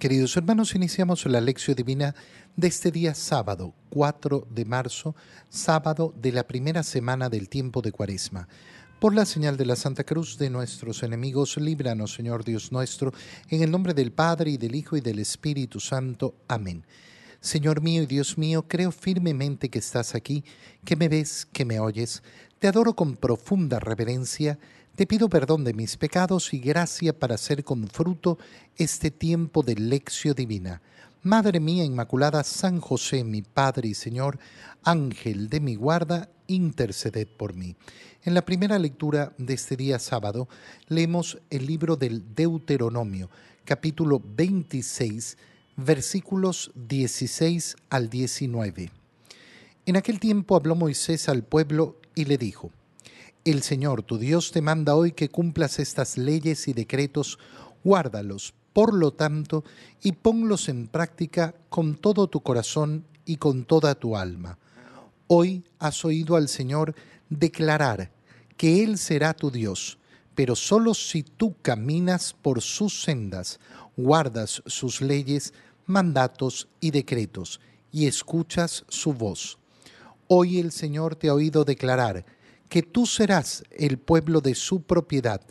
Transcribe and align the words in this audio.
Queridos 0.00 0.34
hermanos, 0.38 0.74
iniciamos 0.74 1.26
la 1.26 1.42
lección 1.42 1.76
divina 1.76 2.14
de 2.56 2.68
este 2.68 2.90
día 2.90 3.14
sábado, 3.14 3.74
4 3.90 4.48
de 4.48 4.64
marzo, 4.64 5.14
sábado 5.50 6.14
de 6.16 6.32
la 6.32 6.46
primera 6.48 6.82
semana 6.82 7.28
del 7.28 7.50
tiempo 7.50 7.82
de 7.82 7.92
Cuaresma. 7.92 8.48
Por 8.98 9.14
la 9.14 9.26
señal 9.26 9.58
de 9.58 9.66
la 9.66 9.76
Santa 9.76 10.04
Cruz 10.04 10.38
de 10.38 10.48
nuestros 10.48 11.02
enemigos, 11.02 11.58
líbranos, 11.58 12.14
Señor 12.14 12.44
Dios 12.44 12.72
nuestro, 12.72 13.12
en 13.50 13.62
el 13.62 13.70
nombre 13.70 13.92
del 13.92 14.10
Padre 14.10 14.52
y 14.52 14.56
del 14.56 14.74
Hijo 14.74 14.96
y 14.96 15.02
del 15.02 15.18
Espíritu 15.18 15.80
Santo. 15.80 16.34
Amén. 16.48 16.86
Señor 17.42 17.82
mío 17.82 18.02
y 18.02 18.06
Dios 18.06 18.38
mío, 18.38 18.64
creo 18.66 18.92
firmemente 18.92 19.68
que 19.68 19.80
estás 19.80 20.14
aquí, 20.14 20.44
que 20.82 20.96
me 20.96 21.10
ves, 21.10 21.46
que 21.52 21.66
me 21.66 21.78
oyes. 21.78 22.22
Te 22.58 22.68
adoro 22.68 22.96
con 22.96 23.16
profunda 23.16 23.78
reverencia 23.78 24.58
te 25.00 25.06
pido 25.06 25.30
perdón 25.30 25.64
de 25.64 25.72
mis 25.72 25.96
pecados 25.96 26.52
y 26.52 26.58
gracia 26.58 27.18
para 27.18 27.36
hacer 27.36 27.64
con 27.64 27.88
fruto 27.88 28.36
este 28.76 29.10
tiempo 29.10 29.62
de 29.62 29.74
lección 29.74 30.34
divina. 30.34 30.82
Madre 31.22 31.58
mía 31.58 31.84
Inmaculada, 31.84 32.44
San 32.44 32.80
José, 32.80 33.24
mi 33.24 33.40
Padre 33.40 33.88
y 33.88 33.94
Señor, 33.94 34.38
Ángel 34.82 35.48
de 35.48 35.60
mi 35.60 35.74
guarda, 35.74 36.28
interceded 36.48 37.26
por 37.28 37.54
mí. 37.54 37.76
En 38.24 38.34
la 38.34 38.44
primera 38.44 38.78
lectura 38.78 39.32
de 39.38 39.54
este 39.54 39.74
día 39.74 39.98
sábado 39.98 40.50
leemos 40.88 41.38
el 41.48 41.64
libro 41.64 41.96
del 41.96 42.34
Deuteronomio, 42.34 43.30
capítulo 43.64 44.20
26, 44.22 45.38
versículos 45.76 46.72
16 46.74 47.76
al 47.88 48.10
19. 48.10 48.90
En 49.86 49.96
aquel 49.96 50.20
tiempo 50.20 50.56
habló 50.56 50.74
Moisés 50.74 51.30
al 51.30 51.42
pueblo 51.42 51.96
y 52.14 52.26
le 52.26 52.36
dijo, 52.36 52.70
el 53.44 53.62
Señor 53.62 54.02
tu 54.02 54.18
Dios 54.18 54.52
te 54.52 54.60
manda 54.60 54.94
hoy 54.94 55.12
que 55.12 55.30
cumplas 55.30 55.78
estas 55.78 56.18
leyes 56.18 56.68
y 56.68 56.72
decretos, 56.72 57.38
guárdalos, 57.82 58.54
por 58.72 58.94
lo 58.94 59.12
tanto, 59.12 59.64
y 60.02 60.12
ponlos 60.12 60.68
en 60.68 60.86
práctica 60.86 61.54
con 61.68 61.96
todo 61.96 62.28
tu 62.28 62.42
corazón 62.42 63.04
y 63.24 63.36
con 63.36 63.64
toda 63.64 63.94
tu 63.94 64.16
alma. 64.16 64.58
Hoy 65.26 65.64
has 65.78 66.04
oído 66.04 66.36
al 66.36 66.48
Señor 66.48 66.94
declarar 67.28 68.10
que 68.56 68.82
Él 68.82 68.98
será 68.98 69.32
tu 69.32 69.50
Dios, 69.50 69.98
pero 70.34 70.54
solo 70.54 70.94
si 70.94 71.22
tú 71.22 71.54
caminas 71.62 72.34
por 72.40 72.60
sus 72.60 73.02
sendas, 73.02 73.58
guardas 73.96 74.62
sus 74.66 75.00
leyes, 75.00 75.54
mandatos 75.86 76.68
y 76.80 76.90
decretos, 76.90 77.60
y 77.92 78.06
escuchas 78.06 78.84
su 78.88 79.12
voz. 79.12 79.58
Hoy 80.28 80.58
el 80.58 80.72
Señor 80.72 81.16
te 81.16 81.28
ha 81.28 81.34
oído 81.34 81.64
declarar 81.64 82.24
que 82.70 82.82
tú 82.82 83.04
serás 83.04 83.64
el 83.72 83.98
pueblo 83.98 84.40
de 84.40 84.54
su 84.54 84.82
propiedad, 84.82 85.42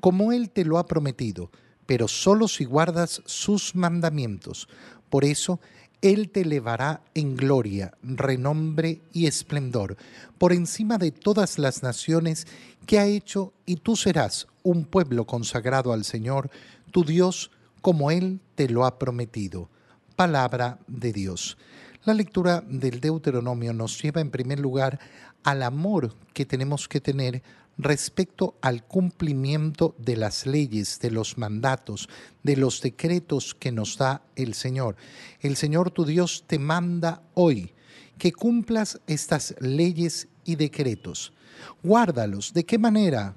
como 0.00 0.32
Él 0.32 0.50
te 0.50 0.66
lo 0.66 0.76
ha 0.76 0.86
prometido, 0.86 1.50
pero 1.86 2.08
solo 2.08 2.48
si 2.48 2.64
guardas 2.64 3.22
sus 3.24 3.74
mandamientos. 3.74 4.68
Por 5.08 5.24
eso, 5.24 5.60
Él 6.02 6.28
te 6.30 6.42
elevará 6.42 7.00
en 7.14 7.36
gloria, 7.36 7.94
renombre 8.02 9.00
y 9.12 9.26
esplendor, 9.26 9.96
por 10.36 10.52
encima 10.52 10.98
de 10.98 11.12
todas 11.12 11.58
las 11.58 11.82
naciones 11.82 12.46
que 12.86 12.98
ha 12.98 13.06
hecho, 13.06 13.54
y 13.64 13.76
tú 13.76 13.96
serás 13.96 14.48
un 14.64 14.84
pueblo 14.84 15.26
consagrado 15.26 15.92
al 15.92 16.04
Señor, 16.04 16.50
tu 16.90 17.04
Dios, 17.04 17.50
como 17.80 18.10
Él 18.10 18.40
te 18.56 18.68
lo 18.68 18.84
ha 18.84 18.98
prometido. 18.98 19.70
Palabra 20.16 20.78
de 20.88 21.12
Dios. 21.12 21.56
La 22.04 22.12
lectura 22.12 22.62
del 22.68 23.00
Deuteronomio 23.00 23.72
nos 23.72 24.02
lleva 24.02 24.20
en 24.20 24.30
primer 24.30 24.60
lugar 24.60 25.00
al 25.42 25.62
amor 25.62 26.14
que 26.34 26.44
tenemos 26.44 26.86
que 26.86 27.00
tener 27.00 27.42
respecto 27.78 28.56
al 28.60 28.84
cumplimiento 28.84 29.94
de 29.96 30.18
las 30.18 30.44
leyes, 30.44 31.00
de 31.00 31.10
los 31.10 31.38
mandatos, 31.38 32.10
de 32.42 32.58
los 32.58 32.82
decretos 32.82 33.54
que 33.54 33.72
nos 33.72 33.96
da 33.96 34.20
el 34.36 34.52
Señor. 34.52 34.96
El 35.40 35.56
Señor 35.56 35.90
tu 35.92 36.04
Dios 36.04 36.44
te 36.46 36.58
manda 36.58 37.22
hoy 37.32 37.72
que 38.18 38.32
cumplas 38.32 39.00
estas 39.06 39.54
leyes 39.60 40.28
y 40.44 40.56
decretos. 40.56 41.32
Guárdalos. 41.82 42.52
¿De 42.52 42.64
qué 42.64 42.78
manera? 42.78 43.34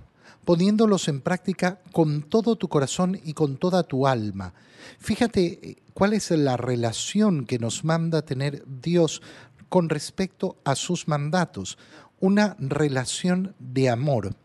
Poniéndolos 0.48 1.10
en 1.10 1.20
práctica 1.20 1.82
con 1.92 2.22
todo 2.22 2.56
tu 2.56 2.70
corazón 2.70 3.20
y 3.22 3.34
con 3.34 3.58
toda 3.58 3.84
tu 3.84 4.08
alma. 4.08 4.54
Fíjate 4.98 5.60
eh, 5.62 5.76
cuál 5.94 6.14
es 6.14 6.32
la 6.32 6.56
relación 6.56 7.46
que 7.46 7.60
nos 7.60 7.84
manda 7.84 8.22
tener 8.22 8.64
Dios 8.66 9.22
con 9.68 9.90
respecto 9.90 10.56
a 10.64 10.76
sus 10.76 11.10
mandatos, 11.10 11.78
una 12.22 12.56
relación 12.60 13.56
de 13.60 13.90
amor. 13.90 14.38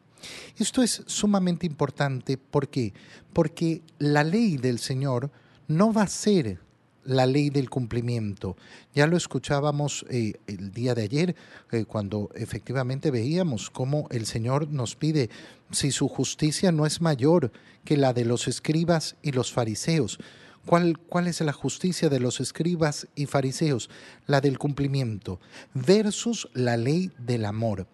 Esto 0.57 0.83
es 0.83 1.05
sumamente 1.07 1.67
importante, 1.67 2.37
¿por 2.37 2.69
qué? 2.69 2.93
Porque 3.33 3.83
la 4.01 4.25
ley 4.25 4.57
del 4.57 4.81
Señor 4.81 5.31
no 5.69 5.93
va 5.93 6.03
a 6.03 6.09
ser 6.09 6.59
la 7.05 7.27
ley 7.27 7.51
del 7.51 7.71
cumplimiento. 7.71 8.57
Ya 8.95 9.07
lo 9.07 9.17
escuchábamos 9.17 10.05
eh, 10.11 10.35
el 10.47 10.73
día 10.73 10.95
de 10.95 11.03
ayer, 11.03 11.37
eh, 11.71 11.85
cuando 11.85 12.31
efectivamente 12.35 13.11
veíamos 13.11 13.71
cómo 13.71 14.07
el 14.11 14.27
Señor 14.27 14.69
nos 14.69 14.97
pide, 14.97 15.31
si 15.71 15.91
su 15.91 16.09
justicia 16.09 16.73
no 16.73 16.87
es 16.87 17.01
mayor 17.01 17.53
que 17.85 17.97
la 17.97 18.13
de 18.13 18.25
los 18.25 18.49
escribas 18.49 19.17
y 19.23 19.33
los 19.33 19.53
fariseos, 19.53 20.19
¿Cuál, 20.65 20.97
¿Cuál, 20.97 21.27
es 21.27 21.41
la 21.41 21.53
justicia 21.53 22.09
de 22.09 22.21
los 22.21 22.41
escribas 22.41 23.09
y 23.17 23.27
fariseos? 23.27 23.91
La 24.29 24.41
del 24.41 24.59
cumplimiento 24.59 25.41
versus 25.75 26.49
la 26.55 26.77
ley 26.77 27.11
del 27.19 27.47
amor. 27.47 27.89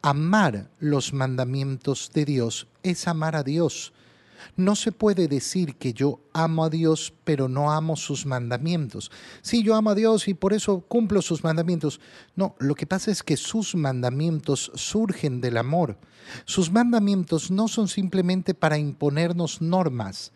Amar 0.00 0.70
los 0.78 1.12
mandamientos 1.12 2.12
de 2.14 2.24
Dios 2.24 2.68
es 2.84 3.08
amar 3.08 3.34
a 3.34 3.42
Dios. 3.42 3.92
No 4.56 4.76
se 4.76 4.92
puede 4.92 5.28
decir 5.28 5.76
que 5.76 5.92
yo 5.92 6.20
amo 6.32 6.64
a 6.64 6.70
Dios, 6.70 7.12
pero 7.24 7.48
no 7.48 7.72
amo 7.72 7.96
sus 7.96 8.26
mandamientos. 8.26 9.10
Sí, 9.42 9.62
yo 9.62 9.74
amo 9.74 9.90
a 9.90 9.94
Dios 9.94 10.28
y 10.28 10.34
por 10.34 10.52
eso 10.52 10.80
cumplo 10.80 11.22
sus 11.22 11.44
mandamientos. 11.44 12.00
No, 12.36 12.54
lo 12.58 12.74
que 12.74 12.86
pasa 12.86 13.10
es 13.10 13.22
que 13.22 13.36
sus 13.36 13.74
mandamientos 13.74 14.70
surgen 14.74 15.40
del 15.40 15.56
amor. 15.56 15.96
Sus 16.44 16.70
mandamientos 16.70 17.50
no 17.50 17.68
son 17.68 17.88
simplemente 17.88 18.54
para 18.54 18.78
imponernos 18.78 19.60
normas. 19.60 20.32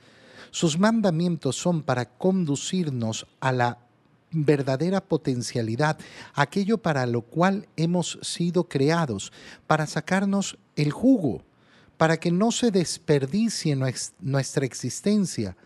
Sus 0.50 0.78
mandamientos 0.78 1.56
son 1.56 1.82
para 1.82 2.06
conducirnos 2.06 3.26
a 3.40 3.52
la 3.52 3.78
verdadera 4.30 5.00
potencialidad, 5.00 5.98
aquello 6.34 6.78
para 6.78 7.06
lo 7.06 7.22
cual 7.22 7.68
hemos 7.76 8.18
sido 8.22 8.68
creados, 8.68 9.32
para 9.66 9.86
sacarnos 9.86 10.58
el 10.76 10.90
jugo 10.90 11.42
para 11.98 12.16
que 12.16 12.30
no 12.30 12.52
se 12.52 12.70
desperdicie 12.70 13.76
nuestra 14.20 14.64
existencia, 14.64 15.56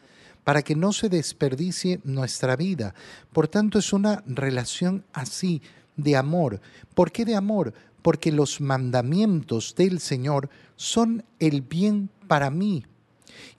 para 0.43 0.62
que 0.62 0.75
no 0.75 0.93
se 0.93 1.09
desperdicie 1.09 2.00
nuestra 2.03 2.56
vida. 2.56 2.94
Por 3.32 3.47
tanto, 3.47 3.78
es 3.78 3.93
una 3.93 4.25
relación 4.26 5.04
así 5.12 5.62
de 5.97 6.16
amor. 6.16 6.60
¿Por 6.94 7.12
qué 7.12 7.25
de 7.25 7.37
amor? 7.37 7.75
Porque 8.00 8.32
los 8.32 8.60
mandamientos 8.60 9.75
del 9.76 10.00
Señor 10.00 10.48
son 10.75 11.25
el 11.38 11.60
bien 11.60 12.09
para 12.26 12.50
mí. 12.50 12.84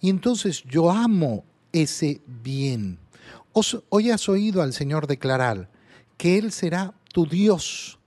Y 0.01 0.09
entonces 0.09 0.63
yo 0.63 0.91
amo 0.91 1.45
ese 1.71 2.21
bien. 2.25 2.97
hoy 3.89 4.09
has 4.09 4.27
oído 4.27 4.61
al 4.61 4.73
Señor 4.73 5.07
declarar 5.07 5.69
que 6.17 6.39
Él 6.39 6.51
será 6.51 6.93
tu 7.13 7.27
Dios, 7.27 7.99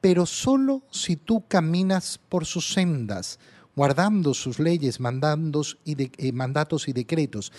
pero 0.00 0.26
solo 0.26 0.82
si 0.90 1.16
tú 1.16 1.44
caminas 1.46 2.18
por 2.28 2.46
sus 2.46 2.72
sendas, 2.72 3.38
guardando 3.76 4.34
sus 4.34 4.58
leyes, 4.58 5.00
mandatos 5.00 5.78
y, 5.84 5.96
eh, 6.00 6.32
mandatos 6.32 6.88
y 6.88 6.92
decretos. 6.92 7.52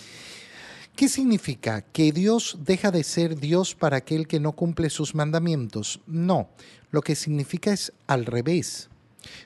¿Qué 0.94 1.08
significa? 1.08 1.82
¿Que 1.82 2.10
Dios 2.10 2.58
deja 2.64 2.90
de 2.90 3.04
ser 3.04 3.38
Dios 3.38 3.74
para 3.74 3.98
aquel 3.98 4.26
que 4.26 4.40
no 4.40 4.52
cumple 4.52 4.88
sus 4.88 5.14
mandamientos? 5.14 6.00
No, 6.06 6.48
lo 6.90 7.02
que 7.02 7.14
significa 7.14 7.72
es 7.72 7.92
al 8.06 8.24
revés. 8.24 8.88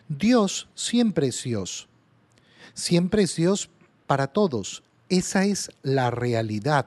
Dios 0.08 0.68
siempre 0.74 1.28
es 1.28 1.42
Dios. 1.42 1.88
Siempre 2.74 3.24
es 3.24 3.34
Dios 3.34 3.68
para 4.06 4.28
todos. 4.28 4.84
Esa 5.08 5.44
es 5.44 5.70
la 5.82 6.12
realidad. 6.12 6.86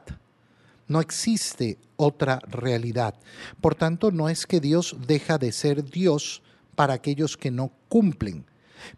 No 0.88 1.02
existe 1.02 1.78
otra 1.98 2.40
realidad. 2.48 3.16
Por 3.60 3.76
tanto, 3.76 4.12
no 4.12 4.30
es 4.30 4.46
que 4.46 4.62
Dios 4.62 4.96
deja 5.08 5.38
de 5.38 5.52
ser 5.52 5.84
Dios 5.84 6.42
para 6.76 6.94
aquellos 6.94 7.36
que 7.36 7.52
no 7.52 7.72
cumplen. 7.90 8.46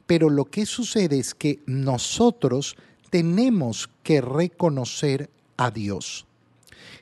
Pero 0.05 0.29
lo 0.29 0.45
que 0.45 0.65
sucede 0.65 1.19
es 1.19 1.33
que 1.33 1.61
nosotros 1.65 2.75
tenemos 3.09 3.89
que 4.03 4.21
reconocer 4.21 5.29
a 5.57 5.71
Dios. 5.71 6.25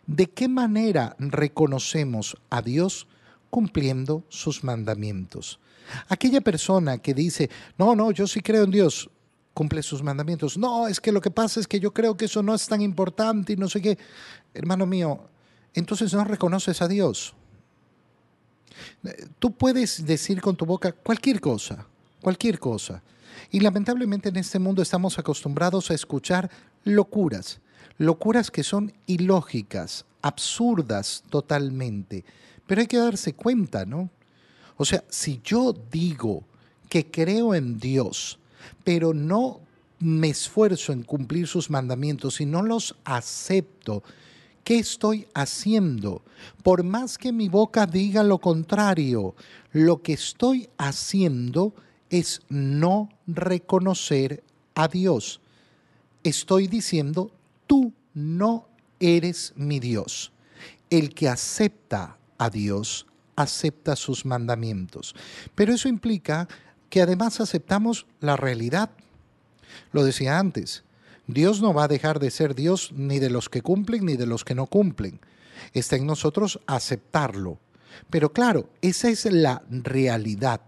¿De 0.06 0.30
qué 0.30 0.48
manera 0.48 1.16
reconocemos 1.20 2.38
a 2.50 2.62
Dios? 2.62 3.08
Cumpliendo 3.50 4.24
sus 4.30 4.64
mandamientos. 4.64 5.60
Aquella 6.08 6.42
persona 6.42 6.98
que 6.98 7.14
dice, 7.14 7.50
no, 7.78 7.96
no, 7.96 8.12
yo 8.12 8.28
sí 8.28 8.42
creo 8.42 8.64
en 8.64 8.72
Dios, 8.72 9.10
cumple 9.54 9.84
sus 9.84 10.02
mandamientos. 10.02 10.58
No, 10.58 10.88
es 10.88 11.00
que 11.00 11.12
lo 11.12 11.22
que 11.22 11.32
pasa 11.32 11.60
es 11.60 11.68
que 11.68 11.80
yo 11.80 11.94
creo 11.94 12.18
que 12.18 12.26
eso 12.26 12.42
no 12.42 12.54
es 12.54 12.68
tan 12.68 12.82
importante 12.82 13.54
y 13.54 13.58
no 13.58 13.70
sé 13.70 13.82
qué. 13.82 13.98
Hermano 14.54 14.86
mío, 14.86 15.30
entonces 15.74 16.14
no 16.14 16.24
reconoces 16.24 16.82
a 16.82 16.88
Dios. 16.88 17.36
Tú 19.40 19.52
puedes 19.52 20.06
decir 20.06 20.42
con 20.42 20.56
tu 20.56 20.66
boca 20.66 20.92
cualquier 20.92 21.40
cosa, 21.40 21.88
cualquier 22.24 22.58
cosa. 22.58 23.04
Y 23.52 23.60
lamentablemente 23.60 24.30
en 24.30 24.38
este 24.38 24.58
mundo 24.58 24.82
estamos 24.82 25.20
acostumbrados 25.20 25.92
a 25.92 25.94
escuchar 25.94 26.50
locuras, 26.84 27.60
locuras 28.00 28.50
que 28.50 28.64
son 28.64 28.92
ilógicas, 29.06 30.06
absurdas 30.24 31.24
totalmente, 31.30 32.26
pero 32.66 32.82
hay 32.82 32.88
que 32.88 32.98
darse 32.98 33.34
cuenta, 33.34 33.86
¿no? 33.86 34.10
O 34.78 34.86
sea, 34.86 35.04
si 35.10 35.42
yo 35.44 35.74
digo 35.92 36.44
que 36.90 37.12
creo 37.12 37.54
en 37.54 37.78
Dios, 37.78 38.40
pero 38.84 39.14
no 39.14 39.60
me 40.00 40.30
esfuerzo 40.30 40.92
en 40.92 41.04
cumplir 41.04 41.48
sus 41.48 41.70
mandamientos 41.70 42.42
y 42.42 42.46
no 42.46 42.64
los 42.64 42.96
acepto, 43.04 44.04
¿qué 44.64 44.80
estoy 44.80 45.28
haciendo? 45.34 46.24
Por 46.64 46.84
más 46.84 47.18
que 47.18 47.32
mi 47.32 47.50
boca 47.50 47.86
diga 47.86 48.24
lo 48.24 48.40
contrario, 48.40 49.36
lo 49.72 50.02
que 50.02 50.14
estoy 50.14 50.70
haciendo 50.78 51.74
es 51.76 51.84
no 52.50 53.10
reconocer 53.28 54.44
a 54.76 54.88
Dios. 54.88 55.42
Estoy 56.24 56.68
diciendo, 56.68 57.32
tú 57.68 57.94
no 58.14 58.68
eres 59.00 59.54
mi 59.56 59.80
Dios. 59.80 60.32
El 60.90 61.14
que 61.14 61.28
acepta 61.28 62.18
a 62.38 62.50
Dios 62.50 63.08
acepta 63.36 63.96
sus 63.96 64.26
mandamientos. 64.26 65.16
Pero 65.56 65.74
eso 65.74 65.90
implica 65.90 66.48
que 66.90 67.02
además 67.02 67.40
aceptamos 67.40 68.06
la 68.20 68.36
realidad. 68.38 68.92
Lo 69.92 70.04
decía 70.04 70.38
antes, 70.38 70.84
Dios 71.26 71.62
no 71.62 71.74
va 71.74 71.86
a 71.86 71.88
dejar 71.88 72.20
de 72.20 72.30
ser 72.30 72.54
Dios 72.54 72.92
ni 72.94 73.18
de 73.18 73.32
los 73.32 73.50
que 73.50 73.62
cumplen 73.62 74.06
ni 74.06 74.18
de 74.18 74.28
los 74.28 74.44
que 74.44 74.56
no 74.56 74.68
cumplen. 74.68 75.20
Está 75.74 75.96
en 75.96 76.06
nosotros 76.06 76.60
aceptarlo. 76.68 77.60
Pero 78.10 78.32
claro, 78.34 78.70
esa 78.82 79.10
es 79.10 79.26
la 79.26 79.64
realidad. 79.70 80.62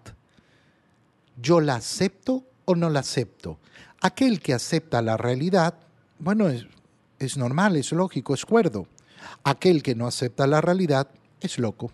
¿Yo 1.42 1.62
la 1.62 1.76
acepto 1.76 2.44
o 2.66 2.76
no 2.76 2.90
la 2.90 3.02
acepto? 3.02 3.60
Aquel 4.02 4.40
que 4.40 4.54
acepta 4.54 5.02
la 5.02 5.18
realidad, 5.18 5.76
bueno, 6.20 6.50
es, 6.50 6.68
es 7.20 7.38
normal, 7.38 7.76
es 7.76 7.92
lógico, 7.92 8.34
es 8.34 8.46
cuerdo. 8.46 8.88
Aquel 9.44 9.84
que 9.84 9.96
no 9.96 10.08
acepta 10.08 10.48
la 10.48 10.62
realidad 10.62 11.10
es 11.42 11.60
loco. 11.60 11.92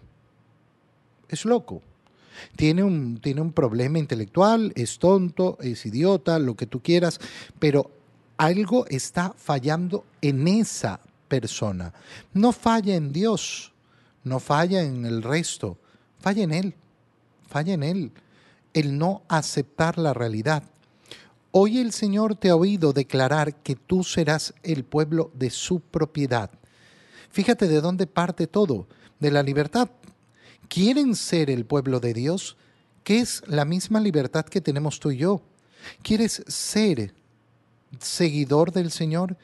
Es 1.30 1.46
loco. 1.46 1.82
Tiene 2.56 2.84
un, 2.84 3.20
tiene 3.20 3.42
un 3.42 3.54
problema 3.54 4.00
intelectual, 4.00 4.74
es 4.76 5.00
tonto, 5.00 5.58
es 5.62 5.86
idiota, 5.86 6.40
lo 6.40 6.56
que 6.56 6.66
tú 6.66 6.82
quieras, 6.82 7.20
pero 7.60 7.92
algo 8.38 8.86
está 8.88 9.34
fallando 9.38 10.06
en 10.22 10.48
esa 10.48 11.00
persona. 11.28 11.94
No 12.34 12.52
falla 12.52 12.96
en 12.96 13.12
Dios, 13.12 13.74
no 14.24 14.40
falla 14.40 14.82
en 14.82 15.06
el 15.06 15.24
resto, 15.24 15.78
falla 16.20 16.44
en 16.44 16.52
Él, 16.52 16.76
falla 17.48 17.74
en 17.74 17.84
Él, 17.84 18.12
el 18.74 18.98
no 18.98 19.24
aceptar 19.28 19.98
la 19.98 20.14
realidad. 20.14 20.64
Hoy 21.52 21.80
el 21.80 21.92
Señor 21.92 22.36
te 22.36 22.50
ha 22.50 22.56
oído 22.56 22.94
declarar 22.94 23.56
que 23.56 23.76
tú 23.76 24.04
serás 24.04 24.54
el 24.64 24.86
pueblo 24.86 25.32
de 25.34 25.50
su 25.50 25.82
propiedad. 25.82 26.50
Fíjate 27.30 27.68
de 27.68 27.82
dónde 27.82 28.08
parte 28.08 28.48
todo, 28.48 28.88
de 29.20 29.32
la 29.32 29.44
libertad. 29.44 29.90
¿Quieren 30.70 31.16
ser 31.16 31.50
el 31.50 31.66
pueblo 31.66 32.00
de 32.00 32.14
Dios? 32.14 32.56
Que 33.04 33.20
es 33.20 33.44
la 33.48 33.66
misma 33.66 34.00
libertad 34.00 34.46
que 34.46 34.62
tenemos 34.62 35.00
tú 35.00 35.12
y 35.12 35.18
yo. 35.18 35.42
¿Quieres 36.04 36.44
ser 36.48 37.14
seguidor 38.00 38.72
del 38.72 38.92
Señor? 38.92 39.38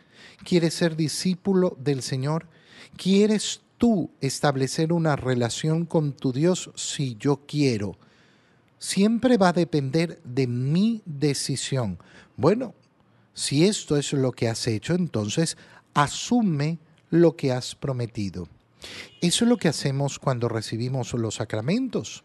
¿Quieres 0.45 0.75
ser 0.75 0.95
discípulo 0.95 1.75
del 1.77 2.01
Señor? 2.01 2.47
¿Quieres 2.95 3.61
tú 3.77 4.11
establecer 4.21 4.93
una 4.93 5.17
relación 5.17 5.85
con 5.85 6.13
tu 6.13 6.31
Dios? 6.31 6.71
Si 6.75 7.15
yo 7.15 7.41
quiero 7.45 7.97
siempre 8.79 9.37
va 9.37 9.49
a 9.49 9.53
depender 9.53 10.21
de 10.23 10.47
mi 10.47 11.01
decisión. 11.05 11.99
Bueno, 12.35 12.73
si 13.33 13.65
esto 13.65 13.97
es 13.97 14.13
lo 14.13 14.31
que 14.31 14.49
has 14.49 14.67
hecho, 14.67 14.93
entonces 14.93 15.57
asume 15.93 16.79
lo 17.09 17.35
que 17.35 17.51
has 17.51 17.75
prometido. 17.75 18.47
Eso 19.21 19.45
es 19.45 19.49
lo 19.49 19.57
que 19.57 19.67
hacemos 19.67 20.19
cuando 20.19 20.49
recibimos 20.49 21.13
los 21.13 21.35
sacramentos. 21.35 22.23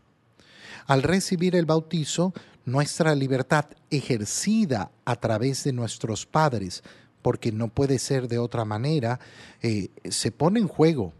Al 0.86 1.02
recibir 1.02 1.56
el 1.56 1.66
bautizo, 1.66 2.32
nuestra 2.64 3.14
libertad 3.14 3.66
ejercida 3.90 4.90
a 5.04 5.16
través 5.16 5.64
de 5.64 5.72
nuestros 5.72 6.26
padres, 6.26 6.82
porque 7.22 7.52
no 7.52 7.68
puede 7.68 7.98
ser 7.98 8.28
de 8.28 8.38
otra 8.38 8.64
manera, 8.64 9.20
eh, 9.62 9.88
se 10.10 10.32
pone 10.32 10.60
en 10.60 10.68
juego. 10.68 11.12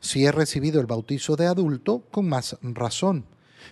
Si 0.00 0.24
he 0.24 0.32
recibido 0.32 0.80
el 0.80 0.86
bautizo 0.86 1.36
de 1.36 1.46
adulto, 1.46 2.02
con 2.10 2.28
más 2.28 2.56
razón. 2.62 3.24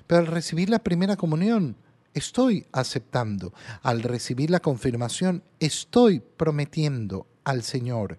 Pero 0.06 0.20
al 0.20 0.26
recibir 0.26 0.70
la 0.70 0.78
primera 0.78 1.16
comunión, 1.16 1.76
estoy 2.14 2.66
aceptando. 2.72 3.52
Al 3.82 4.02
recibir 4.02 4.50
la 4.50 4.60
confirmación, 4.60 5.42
estoy 5.60 6.20
prometiendo 6.20 7.26
al 7.44 7.62
Señor. 7.62 8.18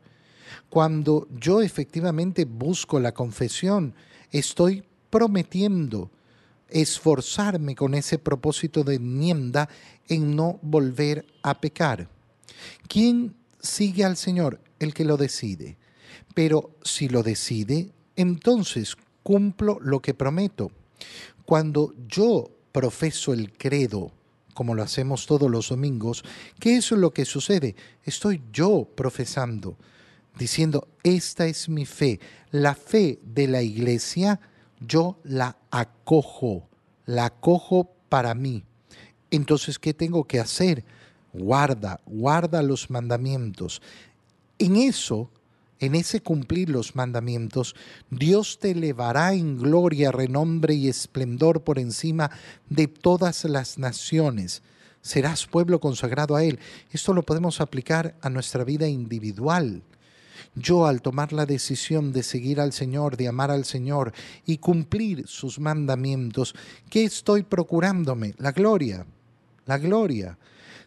Cuando 0.70 1.28
yo 1.32 1.62
efectivamente 1.62 2.46
busco 2.46 3.00
la 3.00 3.14
confesión, 3.14 3.96
estoy 4.32 4.84
prometiendo 5.10 6.12
esforzarme 6.70 7.76
con 7.76 7.94
ese 7.94 8.18
propósito 8.18 8.84
de 8.84 8.96
enmienda 8.96 9.70
en 10.08 10.36
no 10.36 10.60
volver 10.62 11.26
a 11.42 11.60
pecar. 11.60 12.10
¿Quién 12.88 13.36
sigue 13.60 14.04
al 14.04 14.18
Señor? 14.18 14.60
El 14.80 14.94
que 14.94 15.06
lo 15.06 15.18
decide. 15.18 15.78
Pero 16.34 16.72
si 16.84 17.08
lo 17.08 17.24
decide, 17.24 17.92
entonces 18.16 18.98
cumplo 19.24 19.80
lo 19.82 20.02
que 20.02 20.14
prometo. 20.14 20.72
Cuando 21.46 21.94
yo 22.08 22.50
profeso 22.72 23.34
el 23.34 23.54
credo, 23.54 24.12
como 24.54 24.74
lo 24.74 24.84
hacemos 24.84 25.26
todos 25.26 25.52
los 25.52 25.70
domingos, 25.70 26.24
¿qué 26.60 26.78
es 26.78 26.92
lo 26.92 27.12
que 27.12 27.26
sucede? 27.26 27.76
Estoy 28.04 28.42
yo 28.52 28.88
profesando, 28.96 29.78
diciendo, 30.38 30.88
esta 31.04 31.46
es 31.46 31.70
mi 31.70 31.86
fe. 31.86 32.20
La 32.52 32.74
fe 32.74 33.20
de 33.22 33.48
la 33.48 33.62
iglesia, 33.62 34.40
yo 34.80 35.20
la 35.24 35.58
acojo, 35.72 36.68
la 37.06 37.26
acojo 37.26 37.92
para 38.10 38.34
mí. 38.34 38.64
Entonces, 39.30 39.78
¿qué 39.78 39.94
tengo 39.94 40.24
que 40.24 40.40
hacer? 40.40 40.86
Guarda, 41.34 42.00
guarda 42.06 42.64
los 42.64 42.90
mandamientos. 42.90 43.82
En 44.58 44.78
eso 44.78 45.30
en 45.86 45.96
ese 45.96 46.22
cumplir 46.22 46.70
los 46.70 46.96
mandamientos, 46.96 47.76
Dios 48.10 48.60
te 48.60 48.72
elevará 48.72 49.34
en 49.34 49.58
gloria, 49.58 50.12
renombre 50.12 50.74
y 50.74 50.88
esplendor 50.88 51.64
por 51.64 51.80
encima 51.80 52.32
de 52.70 52.88
todas 52.88 53.46
las 53.46 53.78
naciones. 53.78 54.62
Serás 55.02 55.46
pueblo 55.46 55.80
consagrado 55.80 56.36
a 56.36 56.44
Él. 56.44 56.60
Esto 56.92 57.14
lo 57.14 57.24
podemos 57.24 57.62
aplicar 57.62 58.16
a 58.22 58.30
nuestra 58.30 58.64
vida 58.64 58.88
individual. 58.88 59.84
Yo 60.56 60.86
al 60.86 61.02
tomar 61.02 61.34
la 61.34 61.46
decisión 61.46 62.12
de 62.12 62.24
seguir 62.24 62.60
al 62.60 62.74
Señor, 62.74 63.18
de 63.18 63.28
amar 63.28 63.52
al 63.52 63.66
Señor 63.66 64.14
y 64.46 64.58
cumplir 64.58 65.28
sus 65.28 65.60
mandamientos, 65.60 66.56
¿qué 66.90 67.04
estoy 67.04 67.44
procurándome? 67.44 68.34
La 68.38 68.52
gloria, 68.52 69.06
la 69.66 69.78
gloria. 69.78 70.38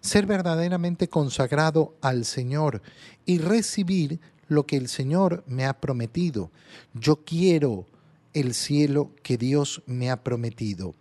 Ser 0.01 0.27
verdaderamente 0.27 1.09
consagrado 1.09 1.97
al 2.01 2.25
Señor 2.25 2.83
y 3.27 3.39
recibir 3.39 4.21
lo 4.49 4.67
que 4.67 4.77
el 4.77 4.89
Señor 4.89 5.45
me 5.47 5.67
ha 5.67 5.81
prometido. 5.81 6.51
Yo 6.95 7.25
quiero 7.25 7.87
el 8.33 8.55
cielo 8.55 9.11
que 9.23 9.37
Dios 9.37 9.83
me 9.87 10.11
ha 10.11 10.23
prometido. 10.23 10.95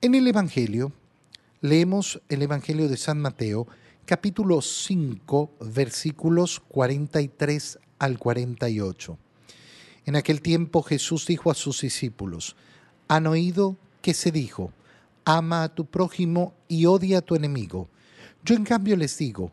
En 0.00 0.14
el 0.14 0.26
Evangelio, 0.26 0.92
leemos 1.60 2.20
el 2.28 2.42
Evangelio 2.42 2.88
de 2.88 2.96
San 2.96 3.20
Mateo, 3.20 3.66
capítulo 4.04 4.62
5, 4.62 5.50
versículos 5.60 6.60
43 6.68 7.78
al 7.98 8.18
48. 8.18 9.18
En 10.06 10.16
aquel 10.16 10.40
tiempo 10.40 10.82
Jesús 10.82 11.26
dijo 11.26 11.50
a 11.50 11.54
sus 11.54 11.82
discípulos, 11.82 12.56
han 13.08 13.26
oído 13.26 13.76
que 14.00 14.14
se 14.14 14.30
dijo, 14.30 14.72
ama 15.24 15.64
a 15.64 15.74
tu 15.74 15.84
prójimo 15.84 16.54
y 16.68 16.86
odia 16.86 17.18
a 17.18 17.22
tu 17.22 17.34
enemigo. 17.34 17.88
Yo 18.44 18.54
en 18.54 18.64
cambio 18.64 18.96
les 18.96 19.18
digo, 19.18 19.52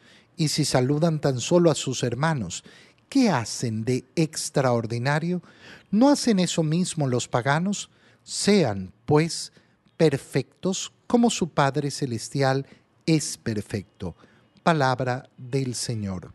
Y 0.35 0.47
si 0.47 0.65
saludan 0.65 1.19
tan 1.19 1.39
solo 1.39 1.71
a 1.71 1.75
sus 1.75 2.03
hermanos, 2.03 2.63
¿qué 3.09 3.29
hacen 3.29 3.83
de 3.83 4.05
extraordinario? 4.15 5.41
¿No 5.89 6.09
hacen 6.09 6.39
eso 6.39 6.63
mismo 6.63 7.07
los 7.07 7.27
paganos? 7.27 7.89
Sean, 8.23 8.93
pues, 9.05 9.51
perfectos 9.97 10.93
como 11.07 11.29
su 11.29 11.49
Padre 11.49 11.91
Celestial 11.91 12.65
es 13.05 13.37
perfecto. 13.37 14.15
Palabra 14.63 15.29
del 15.37 15.75
Señor. 15.75 16.33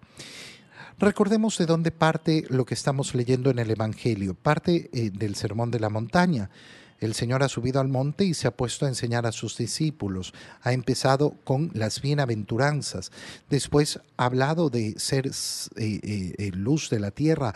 Recordemos 0.99 1.59
de 1.59 1.67
dónde 1.67 1.91
parte 1.91 2.45
lo 2.49 2.65
que 2.65 2.75
estamos 2.75 3.15
leyendo 3.15 3.51
en 3.51 3.59
el 3.59 3.71
Evangelio, 3.71 4.35
parte 4.35 4.89
eh, 4.93 5.11
del 5.11 5.35
Sermón 5.35 5.71
de 5.71 5.81
la 5.81 5.91
Montaña. 5.91 6.51
El 7.01 7.15
Señor 7.15 7.43
ha 7.43 7.49
subido 7.49 7.81
al 7.81 7.89
monte 7.89 8.25
y 8.25 8.35
se 8.35 8.49
ha 8.49 8.57
puesto 8.57 8.87
a 8.87 8.89
enseñar 8.89 9.27
a 9.27 9.33
sus 9.33 9.57
discípulos. 9.57 10.33
Ha 10.63 10.73
empezado 10.73 11.35
con 11.45 11.71
las 11.75 12.01
bienaventuranzas. 12.01 13.13
Después 13.51 14.01
ha 14.17 14.25
hablado 14.25 14.71
de 14.71 14.99
ser 14.99 15.27
eh, 15.27 15.33
eh, 15.77 16.51
luz 16.55 16.89
de 16.91 17.01
la 17.01 17.11
tierra, 17.11 17.55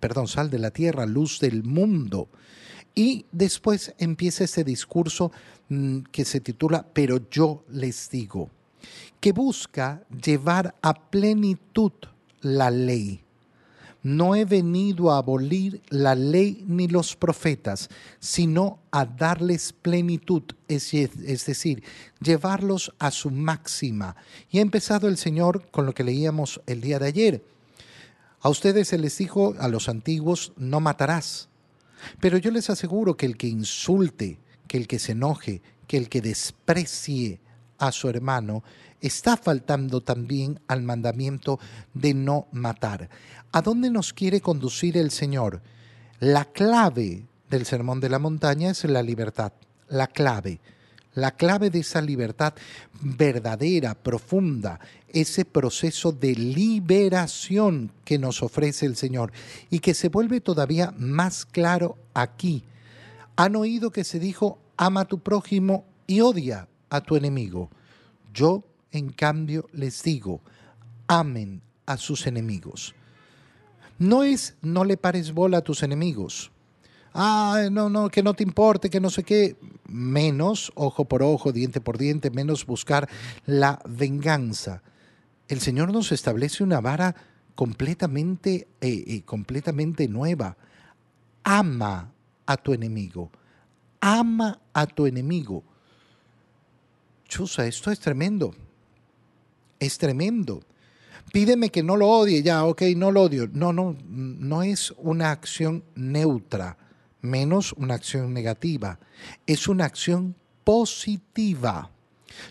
perdón, 0.00 0.28
sal 0.28 0.50
de 0.50 0.58
la 0.58 0.70
tierra, 0.70 1.06
luz 1.06 1.40
del 1.40 1.64
mundo. 1.64 2.28
Y 2.94 3.26
después 3.32 3.94
empieza 3.98 4.44
ese 4.44 4.64
discurso 4.64 5.32
mm, 5.68 6.00
que 6.12 6.24
se 6.24 6.40
titula 6.40 6.86
Pero 6.92 7.28
yo 7.30 7.64
les 7.70 8.10
digo, 8.10 8.50
que 9.20 9.32
busca 9.32 10.02
llevar 10.10 10.74
a 10.82 10.94
plenitud 10.94 11.92
la 12.40 12.70
ley. 12.70 13.24
No 14.02 14.34
he 14.34 14.44
venido 14.44 15.12
a 15.12 15.18
abolir 15.18 15.80
la 15.88 16.16
ley 16.16 16.64
ni 16.66 16.88
los 16.88 17.14
profetas, 17.14 17.88
sino 18.18 18.80
a 18.90 19.04
darles 19.04 19.72
plenitud, 19.72 20.42
es, 20.66 20.90
decir, 21.46 21.84
llevarlos 22.20 22.92
a 22.98 23.12
su 23.12 23.30
máxima. 23.30 24.16
Y 24.50 24.58
ha 24.58 24.62
empezado 24.62 25.08
el 25.08 25.16
Señor 25.16 25.70
con 25.70 25.86
lo 25.86 25.94
que 25.94 26.02
leíamos 26.02 26.60
el 26.66 26.80
día 26.80 26.98
de 26.98 27.06
ayer. 27.06 27.44
A 28.40 28.48
ustedes 28.48 28.88
se 28.88 28.98
les 28.98 29.16
dijo, 29.18 29.54
a 29.60 29.68
los 29.68 29.88
antiguos, 29.88 30.52
no 30.56 30.80
matarás. 30.80 31.48
Pero 32.20 32.38
yo 32.38 32.50
les 32.50 32.70
aseguro 32.70 33.16
que 33.16 33.26
el 33.26 33.36
que 33.36 33.46
insulte, 33.46 34.38
que 34.66 34.78
el 34.78 34.88
que 34.88 34.98
se 34.98 35.12
enoje, 35.12 35.62
que 35.86 35.96
el 35.96 36.08
que 36.08 36.20
desprecie 36.20 37.40
a 37.82 37.90
su 37.90 38.08
hermano, 38.08 38.62
está 39.00 39.36
faltando 39.36 40.02
también 40.02 40.60
al 40.68 40.84
mandamiento 40.84 41.58
de 41.92 42.14
no 42.14 42.46
matar. 42.52 43.10
¿A 43.50 43.60
dónde 43.60 43.90
nos 43.90 44.12
quiere 44.12 44.40
conducir 44.40 44.96
el 44.96 45.10
Señor? 45.10 45.60
La 46.20 46.44
clave 46.44 47.26
del 47.50 47.66
Sermón 47.66 47.98
de 47.98 48.08
la 48.08 48.20
Montaña 48.20 48.70
es 48.70 48.84
la 48.84 49.02
libertad, 49.02 49.52
la 49.88 50.06
clave. 50.06 50.60
La 51.14 51.32
clave 51.32 51.70
de 51.70 51.80
esa 51.80 52.00
libertad 52.00 52.54
verdadera, 53.00 53.96
profunda, 53.96 54.78
ese 55.08 55.44
proceso 55.44 56.12
de 56.12 56.36
liberación 56.36 57.90
que 58.04 58.16
nos 58.16 58.44
ofrece 58.44 58.86
el 58.86 58.94
Señor 58.94 59.32
y 59.70 59.80
que 59.80 59.92
se 59.92 60.08
vuelve 60.08 60.40
todavía 60.40 60.94
más 60.96 61.44
claro 61.44 61.98
aquí. 62.14 62.64
Han 63.34 63.56
oído 63.56 63.90
que 63.90 64.04
se 64.04 64.20
dijo, 64.20 64.60
ama 64.76 65.00
a 65.00 65.06
tu 65.06 65.18
prójimo 65.18 65.84
y 66.06 66.20
odia 66.20 66.68
a 66.92 67.00
tu 67.00 67.16
enemigo. 67.16 67.70
Yo 68.34 68.62
en 68.92 69.08
cambio, 69.08 69.66
les 69.72 70.02
digo, 70.02 70.40
amen 71.08 71.62
a 71.86 71.96
sus 71.96 72.26
enemigos. 72.26 72.94
No 73.98 74.22
es 74.22 74.56
no 74.60 74.84
le 74.84 74.98
pares 74.98 75.32
bola 75.32 75.58
a 75.58 75.62
tus 75.62 75.82
enemigos. 75.82 76.50
Ah, 77.14 77.68
no, 77.70 77.88
no, 77.88 78.10
que 78.10 78.22
no 78.22 78.34
te 78.34 78.42
importe, 78.42 78.90
que 78.90 79.00
no 79.00 79.08
sé 79.08 79.22
qué. 79.22 79.56
Menos 79.88 80.70
ojo 80.74 81.06
por 81.06 81.22
ojo, 81.22 81.52
diente 81.52 81.80
por 81.80 81.96
diente, 81.96 82.30
menos 82.30 82.66
buscar 82.66 83.08
la 83.46 83.80
venganza. 83.88 84.82
El 85.48 85.60
Señor 85.60 85.92
nos 85.92 86.12
establece 86.12 86.62
una 86.62 86.80
vara 86.80 87.14
completamente, 87.54 88.68
eh, 88.80 89.04
eh, 89.06 89.22
completamente 89.22 90.08
nueva. 90.08 90.56
Ama 91.42 92.12
a 92.44 92.56
tu 92.58 92.74
enemigo. 92.74 93.30
Ama 94.00 94.60
a 94.74 94.86
tu 94.86 95.06
enemigo. 95.06 95.64
Chusa, 97.32 97.66
esto 97.66 97.90
es 97.90 97.98
tremendo 97.98 98.54
es 99.82 99.98
tremendo. 99.98 100.62
Pídeme 101.32 101.70
que 101.70 101.82
no 101.82 101.96
lo 101.96 102.08
odie, 102.08 102.42
ya, 102.42 102.64
ok, 102.64 102.82
no 102.96 103.10
lo 103.10 103.22
odio. 103.22 103.48
No, 103.52 103.72
no, 103.72 103.96
no 104.06 104.62
es 104.62 104.94
una 104.98 105.30
acción 105.30 105.84
neutra, 105.94 106.76
menos 107.20 107.72
una 107.72 107.94
acción 107.94 108.32
negativa. 108.32 108.98
Es 109.46 109.66
una 109.66 109.84
acción 109.86 110.36
positiva. 110.62 111.90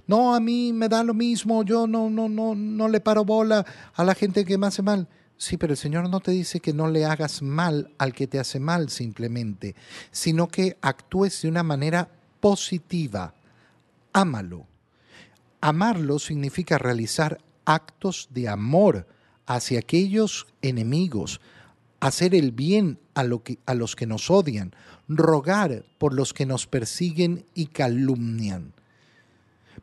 No, 0.07 0.35
a 0.35 0.39
mí 0.39 0.73
me 0.73 0.89
da 0.89 1.03
lo 1.03 1.13
mismo, 1.13 1.63
yo 1.63 1.87
no, 1.87 2.09
no, 2.09 2.27
no, 2.27 2.53
no 2.53 2.87
le 2.87 2.99
paro 2.99 3.23
bola 3.23 3.65
a 3.93 4.03
la 4.03 4.13
gente 4.13 4.45
que 4.45 4.57
me 4.57 4.67
hace 4.67 4.81
mal. 4.81 5.07
Sí, 5.37 5.57
pero 5.57 5.73
el 5.73 5.77
Señor 5.77 6.09
no 6.09 6.19
te 6.19 6.31
dice 6.31 6.59
que 6.59 6.73
no 6.73 6.87
le 6.87 7.05
hagas 7.05 7.41
mal 7.41 7.91
al 7.97 8.13
que 8.13 8.27
te 8.27 8.39
hace 8.39 8.59
mal 8.59 8.89
simplemente, 8.89 9.75
sino 10.11 10.47
que 10.47 10.77
actúes 10.81 11.41
de 11.41 11.47
una 11.47 11.63
manera 11.63 12.09
positiva. 12.39 13.33
Ámalo. 14.13 14.70
Amarlo 15.61 16.19
significa 16.19 16.77
realizar 16.77 17.39
actos 17.65 18.27
de 18.31 18.49
amor 18.49 19.07
hacia 19.45 19.79
aquellos 19.79 20.47
enemigos, 20.61 21.39
hacer 21.99 22.33
el 22.33 22.51
bien 22.51 22.99
a, 23.13 23.21
a, 23.21 23.73
los 23.75 23.95
que 23.95 24.07
nos 24.07 24.31
odian, 24.31 24.73
rogar 25.07 25.85
por 25.97 26.13
los 26.13 26.33
que 26.33 26.45
nos 26.45 26.65
persiguen 26.65 27.45
y 27.53 27.67
calumnian. 27.67 28.73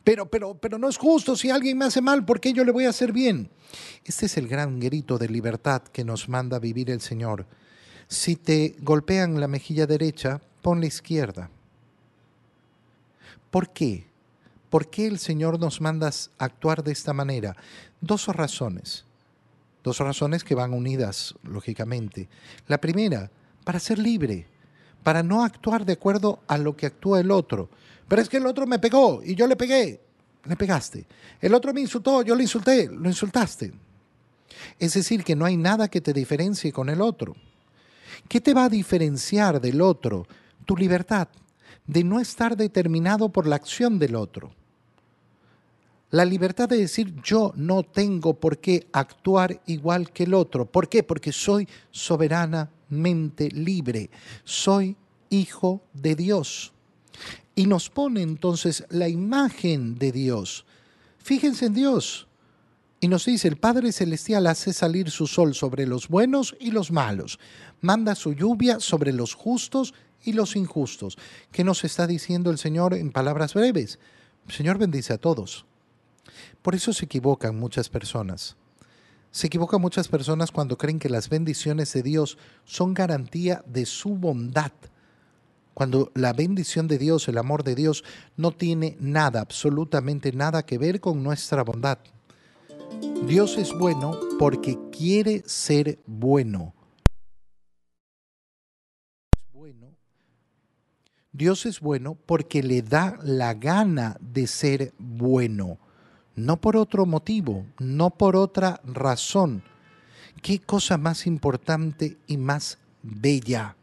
Pero, 0.04 0.26
pero, 0.26 0.54
pero 0.54 0.78
no 0.78 0.88
es 0.88 0.96
justo, 0.96 1.36
si 1.36 1.50
alguien 1.50 1.78
me 1.78 1.84
hace 1.84 2.00
mal, 2.00 2.24
¿por 2.24 2.40
qué 2.40 2.52
yo 2.52 2.64
le 2.64 2.72
voy 2.72 2.86
a 2.86 2.90
hacer 2.90 3.12
bien? 3.12 3.50
Este 4.04 4.26
es 4.26 4.36
el 4.36 4.48
gran 4.48 4.80
grito 4.80 5.18
de 5.18 5.28
libertad 5.28 5.82
que 5.82 6.04
nos 6.04 6.28
manda 6.28 6.58
vivir 6.58 6.90
el 6.90 7.00
Señor. 7.00 7.46
Si 8.08 8.36
te 8.36 8.74
golpean 8.80 9.38
la 9.38 9.48
mejilla 9.48 9.86
derecha, 9.86 10.40
pon 10.62 10.80
la 10.80 10.86
izquierda. 10.86 11.50
¿Por 13.50 13.70
qué? 13.70 14.06
¿Por 14.70 14.90
qué 14.90 15.06
el 15.06 15.18
Señor 15.18 15.58
nos 15.58 15.80
manda 15.80 16.10
actuar 16.38 16.82
de 16.84 16.92
esta 16.92 17.12
manera? 17.12 17.56
Dos 18.00 18.26
razones. 18.28 19.04
Dos 19.82 19.98
razones 19.98 20.44
que 20.44 20.54
van 20.54 20.74
unidas, 20.74 21.34
lógicamente. 21.42 22.28
La 22.66 22.78
primera, 22.78 23.30
para 23.64 23.80
ser 23.80 23.98
libre, 23.98 24.46
para 25.02 25.22
no 25.22 25.42
actuar 25.42 25.86
de 25.86 25.94
acuerdo 25.94 26.40
a 26.46 26.58
lo 26.58 26.76
que 26.76 26.86
actúa 26.86 27.20
el 27.20 27.30
otro. 27.30 27.70
Pero 28.06 28.20
es 28.20 28.28
que 28.28 28.36
el 28.36 28.46
otro 28.46 28.66
me 28.66 28.78
pegó 28.78 29.22
y 29.24 29.34
yo 29.34 29.46
le 29.46 29.56
pegué. 29.56 30.00
Le 30.44 30.56
pegaste. 30.56 31.06
El 31.40 31.54
otro 31.54 31.72
me 31.72 31.80
insultó, 31.80 32.22
yo 32.22 32.34
le 32.34 32.42
insulté, 32.42 32.88
lo 32.88 33.08
insultaste. 33.08 33.72
Es 34.78 34.94
decir, 34.94 35.24
que 35.24 35.36
no 35.36 35.44
hay 35.44 35.56
nada 35.56 35.88
que 35.88 36.00
te 36.00 36.12
diferencie 36.12 36.72
con 36.72 36.88
el 36.88 37.00
otro. 37.00 37.36
¿Qué 38.28 38.40
te 38.40 38.54
va 38.54 38.64
a 38.64 38.68
diferenciar 38.68 39.60
del 39.60 39.80
otro? 39.80 40.26
Tu 40.64 40.76
libertad 40.76 41.28
de 41.88 42.04
no 42.04 42.20
estar 42.20 42.56
determinado 42.56 43.30
por 43.30 43.48
la 43.48 43.56
acción 43.56 43.98
del 43.98 44.14
otro. 44.14 44.52
La 46.10 46.24
libertad 46.24 46.68
de 46.68 46.76
decir 46.76 47.14
yo 47.22 47.52
no 47.56 47.82
tengo 47.82 48.34
por 48.34 48.58
qué 48.58 48.86
actuar 48.92 49.60
igual 49.66 50.10
que 50.10 50.24
el 50.24 50.34
otro. 50.34 50.64
¿Por 50.64 50.88
qué? 50.88 51.02
Porque 51.02 51.32
soy 51.32 51.68
soberanamente 51.90 53.50
libre. 53.50 54.10
Soy 54.44 54.96
hijo 55.28 55.82
de 55.92 56.14
Dios. 56.14 56.72
Y 57.54 57.66
nos 57.66 57.90
pone 57.90 58.22
entonces 58.22 58.84
la 58.88 59.08
imagen 59.08 59.98
de 59.98 60.12
Dios. 60.12 60.64
Fíjense 61.18 61.66
en 61.66 61.74
Dios. 61.74 62.26
Y 63.00 63.08
nos 63.08 63.26
dice, 63.26 63.48
el 63.48 63.56
Padre 63.56 63.92
Celestial 63.92 64.46
hace 64.46 64.72
salir 64.72 65.10
su 65.10 65.26
sol 65.26 65.54
sobre 65.54 65.86
los 65.86 66.08
buenos 66.08 66.56
y 66.58 66.70
los 66.70 66.90
malos. 66.90 67.38
Manda 67.80 68.14
su 68.14 68.32
lluvia 68.32 68.80
sobre 68.80 69.12
los 69.12 69.34
justos 69.34 69.94
y 70.24 70.32
los 70.32 70.56
injustos. 70.56 71.18
¿Qué 71.52 71.64
nos 71.64 71.84
está 71.84 72.06
diciendo 72.06 72.50
el 72.50 72.58
Señor 72.58 72.94
en 72.94 73.12
palabras 73.12 73.54
breves? 73.54 73.98
El 74.46 74.52
Señor 74.54 74.78
bendice 74.78 75.12
a 75.12 75.18
todos. 75.18 75.66
Por 76.62 76.74
eso 76.74 76.92
se 76.92 77.04
equivocan 77.04 77.58
muchas 77.58 77.88
personas. 77.88 78.56
Se 79.30 79.46
equivocan 79.46 79.80
muchas 79.80 80.08
personas 80.08 80.50
cuando 80.50 80.78
creen 80.78 80.98
que 80.98 81.10
las 81.10 81.28
bendiciones 81.28 81.92
de 81.92 82.02
Dios 82.02 82.38
son 82.64 82.94
garantía 82.94 83.62
de 83.66 83.84
su 83.84 84.10
bondad, 84.16 84.72
cuando 85.74 86.10
la 86.14 86.32
bendición 86.32 86.88
de 86.88 86.98
Dios, 86.98 87.28
el 87.28 87.38
amor 87.38 87.62
de 87.62 87.74
Dios, 87.74 88.02
no 88.36 88.50
tiene 88.50 88.96
nada, 88.98 89.40
absolutamente 89.40 90.32
nada 90.32 90.64
que 90.64 90.78
ver 90.78 91.00
con 91.00 91.22
nuestra 91.22 91.62
bondad. 91.62 91.98
Dios 93.26 93.56
es 93.58 93.72
bueno 93.72 94.18
porque 94.38 94.76
quiere 94.90 95.42
ser 95.46 96.00
bueno. 96.06 96.74
Dios 101.32 101.66
es 101.66 101.80
bueno 101.80 102.16
porque 102.26 102.62
le 102.62 102.82
da 102.82 103.18
la 103.22 103.54
gana 103.54 104.16
de 104.20 104.46
ser 104.46 104.92
bueno 104.98 105.78
no 106.38 106.60
por 106.60 106.76
otro 106.76 107.04
motivo, 107.04 107.66
no 107.78 108.10
por 108.10 108.36
otra 108.36 108.80
razón. 108.84 109.62
¿Qué 110.40 110.60
cosa 110.60 110.96
más 110.96 111.26
importante 111.26 112.16
y 112.28 112.36
más 112.36 112.78
bella? 113.02 113.74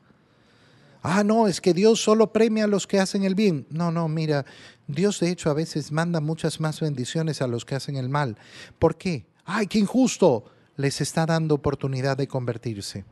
Ah, 1.04 1.24
no, 1.24 1.48
es 1.48 1.60
que 1.60 1.74
Dios 1.74 2.02
solo 2.02 2.32
premia 2.32 2.64
a 2.64 2.68
los 2.68 2.88
que 2.88 3.00
hacen 3.00 3.24
el 3.24 3.36
bien. 3.36 3.68
No, 3.70 3.92
no, 3.92 4.08
mira, 4.08 4.46
Dios 4.88 5.20
de 5.20 5.30
hecho 5.30 5.50
a 5.50 5.54
veces 5.54 5.92
manda 5.92 6.22
muchas 6.22 6.60
más 6.60 6.80
bendiciones 6.80 7.42
a 7.42 7.48
los 7.48 7.66
que 7.66 7.75
hacen 7.75 7.98
el 7.98 8.10
mal. 8.10 8.38
¿Por 8.80 8.96
qué? 8.96 9.25
¡Ay, 9.44 9.68
qué 9.68 9.78
injusto! 9.78 10.46
Les 10.78 11.02
está 11.02 11.25
dando 11.25 11.56
oportunidad 11.56 12.18
de 12.18 12.28
convertirse. 12.28 13.06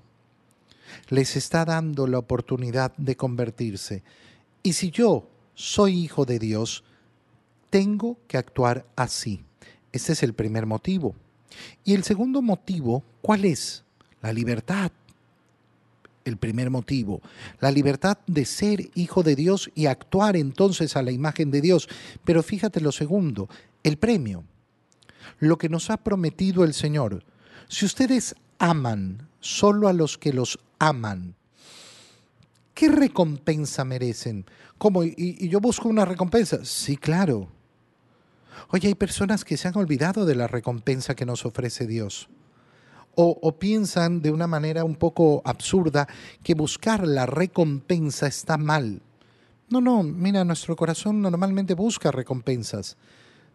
Les 1.09 1.35
está 1.35 1.65
dando 1.65 2.07
la 2.07 2.19
oportunidad 2.19 2.95
de 2.97 3.15
convertirse. 3.15 4.03
Y 4.61 4.73
si 4.73 4.91
yo 4.91 5.27
soy 5.55 5.99
hijo 6.03 6.25
de 6.25 6.39
Dios, 6.39 6.83
tengo 7.69 8.17
que 8.27 8.37
actuar 8.37 8.85
así. 8.95 9.43
Este 9.91 10.13
es 10.13 10.23
el 10.23 10.33
primer 10.33 10.65
motivo. 10.65 11.15
Y 11.83 11.93
el 11.93 12.03
segundo 12.03 12.41
motivo, 12.41 13.03
¿cuál 13.21 13.45
es? 13.45 13.83
La 14.21 14.33
libertad. 14.33 14.91
El 16.25 16.37
primer 16.37 16.69
motivo, 16.69 17.21
la 17.59 17.69
libertad 17.69 18.17
de 18.27 18.45
ser 18.45 18.89
hijo 18.95 19.23
de 19.23 19.35
Dios 19.35 19.69
y 19.75 19.87
actuar 19.87 20.37
entonces 20.37 20.95
a 20.95 21.01
la 21.01 21.11
imagen 21.11 21.51
de 21.51 21.59
Dios. 21.59 21.89
Pero 22.23 22.41
fíjate 22.41 22.79
lo 22.79 22.93
segundo, 22.93 23.49
el 23.83 23.97
premio, 23.97 24.45
lo 25.39 25.57
que 25.57 25.67
nos 25.67 25.89
ha 25.89 25.97
prometido 25.97 26.63
el 26.63 26.73
Señor. 26.73 27.25
Si 27.67 27.85
ustedes 27.85 28.35
aman 28.57 29.27
solo 29.41 29.89
a 29.89 29.93
los 29.93 30.17
que 30.17 30.31
los 30.31 30.59
aman, 30.79 31.35
¿qué 32.73 32.89
recompensa 32.89 33.85
merecen? 33.85 34.45
¿Cómo? 34.77 35.03
¿Y, 35.03 35.47
yo 35.47 35.59
busco 35.59 35.87
una 35.87 36.05
recompensa? 36.05 36.65
Sí, 36.65 36.97
claro. 36.97 37.47
Oye, 38.69 38.87
hay 38.87 38.95
personas 38.95 39.45
que 39.45 39.57
se 39.57 39.67
han 39.67 39.77
olvidado 39.77 40.25
de 40.25 40.35
la 40.35 40.47
recompensa 40.47 41.15
que 41.15 41.25
nos 41.25 41.45
ofrece 41.45 41.87
Dios. 41.87 42.29
O, 43.15 43.59
piensan 43.59 44.23
de 44.23 44.31
una 44.31 44.47
manera 44.47 44.83
un 44.83 44.95
poco 44.95 45.43
absurda 45.45 46.07
que 46.41 46.55
buscar 46.55 47.07
la 47.07 47.27
recompensa 47.27 48.25
está 48.25 48.57
mal. 48.57 49.03
No, 49.69 49.81
no, 49.81 50.01
mira, 50.01 50.43
nuestro 50.43 50.75
corazón 50.75 51.21
normalmente 51.21 51.75
busca 51.75 52.11
recompensas. 52.11 52.97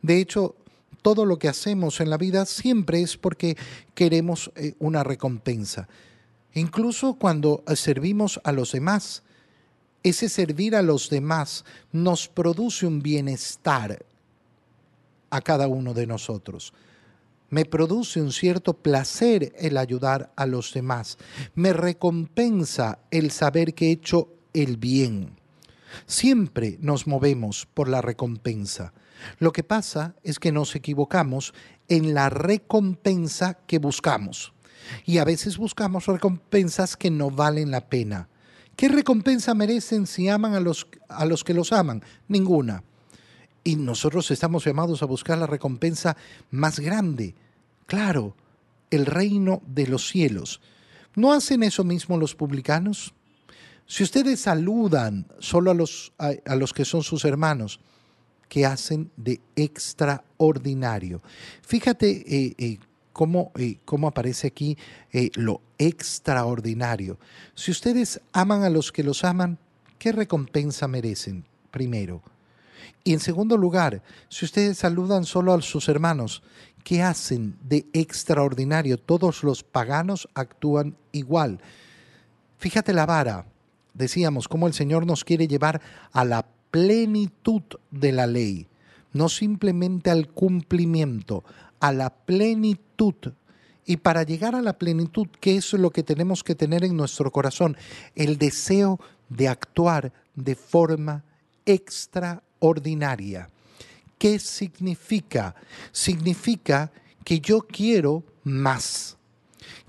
De 0.00 0.20
hecho, 0.20 0.54
todo 1.02 1.24
lo 1.24 1.38
que 1.38 1.48
hacemos 1.48 2.00
en 2.00 2.10
la 2.10 2.16
vida 2.16 2.46
siempre 2.46 3.02
es 3.02 3.16
porque 3.16 3.56
queremos 3.94 4.52
eh, 4.54 4.74
una 4.78 5.02
recompensa. 5.02 5.88
Incluso 6.58 7.14
cuando 7.14 7.62
servimos 7.74 8.40
a 8.42 8.50
los 8.50 8.72
demás, 8.72 9.22
ese 10.02 10.28
servir 10.28 10.74
a 10.74 10.82
los 10.82 11.08
demás 11.08 11.64
nos 11.92 12.28
produce 12.28 12.84
un 12.84 13.00
bienestar 13.00 14.04
a 15.30 15.40
cada 15.40 15.68
uno 15.68 15.94
de 15.94 16.06
nosotros. 16.06 16.72
Me 17.50 17.64
produce 17.64 18.20
un 18.20 18.32
cierto 18.32 18.74
placer 18.74 19.52
el 19.56 19.76
ayudar 19.76 20.32
a 20.34 20.46
los 20.46 20.74
demás. 20.74 21.16
Me 21.54 21.72
recompensa 21.72 22.98
el 23.10 23.30
saber 23.30 23.74
que 23.74 23.86
he 23.86 23.92
hecho 23.92 24.28
el 24.52 24.78
bien. 24.78 25.36
Siempre 26.06 26.76
nos 26.80 27.06
movemos 27.06 27.66
por 27.72 27.88
la 27.88 28.02
recompensa. 28.02 28.92
Lo 29.38 29.52
que 29.52 29.62
pasa 29.62 30.16
es 30.24 30.38
que 30.38 30.52
nos 30.52 30.74
equivocamos 30.74 31.54
en 31.88 32.14
la 32.14 32.30
recompensa 32.30 33.54
que 33.66 33.78
buscamos. 33.78 34.52
Y 35.04 35.18
a 35.18 35.24
veces 35.24 35.58
buscamos 35.58 36.06
recompensas 36.06 36.96
que 36.96 37.10
no 37.10 37.30
valen 37.30 37.70
la 37.70 37.88
pena. 37.88 38.28
¿Qué 38.76 38.88
recompensa 38.88 39.54
merecen 39.54 40.06
si 40.06 40.28
aman 40.28 40.54
a 40.54 40.60
los, 40.60 40.86
a 41.08 41.24
los 41.24 41.42
que 41.42 41.54
los 41.54 41.72
aman? 41.72 42.02
Ninguna. 42.28 42.84
Y 43.64 43.76
nosotros 43.76 44.30
estamos 44.30 44.64
llamados 44.64 45.02
a 45.02 45.06
buscar 45.06 45.36
la 45.36 45.46
recompensa 45.46 46.16
más 46.50 46.78
grande. 46.78 47.34
Claro, 47.86 48.36
el 48.90 49.06
reino 49.06 49.62
de 49.66 49.86
los 49.86 50.08
cielos. 50.08 50.60
¿No 51.14 51.32
hacen 51.32 51.62
eso 51.62 51.84
mismo 51.84 52.16
los 52.16 52.34
publicanos? 52.34 53.14
Si 53.86 54.04
ustedes 54.04 54.40
saludan 54.40 55.26
solo 55.38 55.70
a 55.70 55.74
los, 55.74 56.12
a, 56.18 56.54
los 56.54 56.72
que 56.72 56.84
son 56.84 57.02
sus 57.02 57.24
hermanos, 57.24 57.80
¿qué 58.48 58.66
hacen 58.66 59.10
de 59.16 59.40
extraordinario? 59.56 61.22
Fíjate 61.62 62.10
eh, 62.10 62.54
eh, 62.58 62.78
cómo, 63.18 63.50
eh, 63.58 63.78
cómo, 63.84 64.06
aparece 64.06 64.46
aquí 64.46 64.78
lo 65.34 65.60
extraordinario. 65.76 67.18
Si 67.56 67.72
ustedes 67.72 68.20
aman 68.32 68.62
a 68.62 68.70
los 68.70 68.92
que 68.92 69.02
los 69.02 69.24
aman, 69.24 69.58
¿qué 69.98 70.12
recompensa 70.12 70.86
merecen? 70.86 71.44
Primero, 71.72 72.22
y 73.02 73.14
en 73.14 73.18
segundo 73.18 73.56
lugar, 73.56 74.02
si 74.28 74.44
ustedes 74.44 74.78
saludan 74.78 75.24
solo 75.24 75.52
a 75.52 75.60
sus 75.62 75.88
hermanos, 75.88 76.44
¿qué 76.84 77.02
hacen 77.02 77.58
de 77.60 77.86
extraordinario? 77.92 78.98
Todos 78.98 79.42
los 79.42 79.64
paganos 79.64 80.28
actúan 80.34 80.96
igual. 81.10 81.58
Fíjate 82.58 82.92
la 82.92 83.04
vara. 83.04 83.46
Decíamos 83.94 84.46
cómo 84.46 84.68
el 84.68 84.74
Señor 84.74 85.06
nos 85.06 85.24
quiere 85.24 85.48
llevar 85.48 85.80
a 86.12 86.24
la 86.24 86.46
plenitud 86.70 87.62
de 87.90 88.12
la 88.12 88.28
ley, 88.28 88.68
no 89.18 89.28
simplemente 89.28 90.10
al 90.10 90.28
cumplimiento, 90.28 91.44
a 91.80 91.92
la 91.92 92.10
plenitud. 92.10 93.14
Y 93.84 93.98
para 93.98 94.22
llegar 94.22 94.54
a 94.54 94.62
la 94.62 94.78
plenitud, 94.78 95.28
¿qué 95.40 95.56
es 95.56 95.72
lo 95.74 95.90
que 95.90 96.02
tenemos 96.02 96.42
que 96.44 96.54
tener 96.54 96.84
en 96.84 96.96
nuestro 96.96 97.30
corazón? 97.30 97.76
El 98.14 98.38
deseo 98.38 98.98
de 99.28 99.48
actuar 99.48 100.12
de 100.34 100.54
forma 100.54 101.24
extraordinaria 101.66 102.48
ordinaria. 102.58 103.48
¿Qué 104.18 104.38
significa? 104.38 105.54
Significa 105.92 106.90
que 107.24 107.40
yo 107.40 107.60
quiero 107.60 108.24
más, 108.42 109.16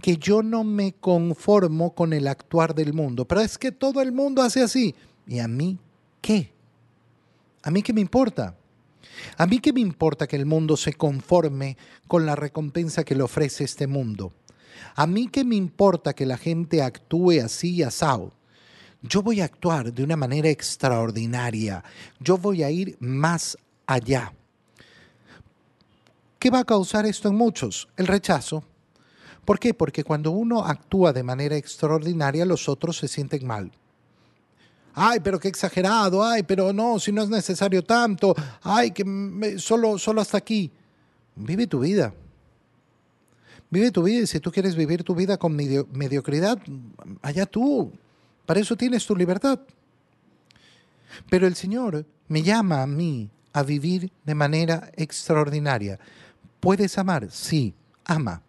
que 0.02 0.18
yo 0.18 0.44
no 0.44 0.64
me 0.64 0.94
conformo 0.94 1.96
con 1.96 2.14
el 2.14 2.28
actuar 2.28 2.76
del 2.76 2.94
mundo, 2.94 3.26
pero 3.26 3.42
es 3.42 3.58
que 3.58 3.72
todo 3.72 4.02
el 4.02 4.12
mundo 4.12 4.42
hace 4.42 4.62
así. 4.62 4.94
¿Y 5.26 5.40
a 5.40 5.48
mí 5.48 5.80
qué? 6.22 6.52
¿A 7.64 7.72
mí 7.72 7.82
qué 7.82 7.94
me 7.94 8.02
importa? 8.02 8.56
¿A 9.38 9.46
mí 9.46 9.60
qué 9.60 9.74
me 9.74 9.82
importa 9.82 10.28
que 10.28 10.36
el 10.36 10.46
mundo 10.46 10.78
se 10.78 10.94
conforme 10.94 11.78
con 12.08 12.26
la 12.26 12.36
recompensa 12.36 13.04
que 13.04 13.16
le 13.16 13.24
ofrece 13.24 13.64
este 13.64 13.88
mundo? 13.88 14.34
¿A 14.96 15.08
mí 15.08 15.28
qué 15.28 15.44
me 15.44 15.56
importa 15.56 16.14
que 16.14 16.26
la 16.26 16.38
gente 16.38 16.82
actúe 16.82 17.42
así 17.44 17.76
y 17.76 17.84
asado? 17.84 18.34
yo 19.02 19.22
voy 19.22 19.42
a 19.42 19.46
actuar 19.46 19.94
de 19.94 20.04
una 20.04 20.18
manera 20.18 20.50
extraordinaria, 20.50 21.84
yo 22.20 22.38
voy 22.38 22.64
a 22.64 22.72
ir 22.72 22.98
más 23.00 23.58
allá. 23.88 24.34
¿Qué 26.38 26.50
va 26.50 26.60
a 26.60 26.66
causar 26.66 27.06
esto 27.06 27.30
en 27.30 27.36
muchos? 27.36 27.90
El 27.98 28.08
rechazo. 28.08 28.64
¿Por 29.46 29.60
qué? 29.60 29.74
Porque 29.74 30.04
cuando 30.04 30.32
uno 30.32 30.66
actúa 30.66 31.12
de 31.12 31.24
manera 31.24 31.56
extraordinaria, 31.56 32.46
los 32.46 32.70
otros 32.70 32.98
se 32.98 33.08
sienten 33.08 33.46
mal. 33.46 33.72
Ay, 35.02 35.22
pero 35.22 35.40
qué 35.40 35.48
exagerado, 35.48 36.22
ay, 36.22 36.44
pero 36.44 36.74
no, 36.74 37.00
si 37.00 37.14
no 37.14 37.24
es 37.24 37.30
necesario 37.30 37.82
tanto, 37.82 38.36
ay, 38.62 38.92
que 38.92 39.56
solo, 39.58 39.98
solo 39.98 40.20
hasta 40.20 40.38
aquí. 40.38 40.70
Vive 41.38 41.68
tu 41.68 41.80
vida. 41.80 42.14
Vive 43.70 43.92
tu 43.92 44.04
vida 44.04 44.24
y 44.24 44.28
si 44.28 44.42
tú 44.42 44.52
quieres 44.52 44.76
vivir 44.76 45.06
tu 45.06 45.16
vida 45.16 45.38
con 45.38 45.56
mediocridad, 45.56 46.60
allá 47.22 47.46
tú. 47.46 47.94
Para 48.46 48.60
eso 48.60 48.76
tienes 48.76 49.06
tu 49.06 49.16
libertad. 49.16 49.62
Pero 51.30 51.48
el 51.48 51.56
Señor 51.56 52.06
me 52.28 52.44
llama 52.44 52.82
a 52.82 52.88
mí 52.88 53.30
a 53.54 53.64
vivir 53.64 54.12
de 54.26 54.36
manera 54.36 54.92
extraordinaria. 54.98 55.98
¿Puedes 56.60 56.98
amar? 56.98 57.32
Sí, 57.32 57.74
ama. 58.04 58.42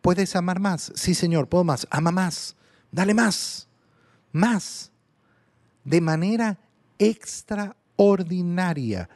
¿Puedes 0.00 0.34
amar 0.34 0.60
más? 0.60 0.92
Sí, 0.94 1.12
Señor, 1.14 1.46
puedo 1.46 1.62
más. 1.62 1.86
Ama 1.90 2.10
más. 2.10 2.56
Dale 2.90 3.12
más. 3.12 3.68
Más. 4.32 4.90
De 5.84 6.00
manera 6.00 6.58
extraordinaria. 6.98 9.08